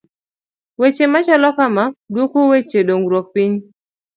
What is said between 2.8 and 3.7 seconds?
dongruok piny.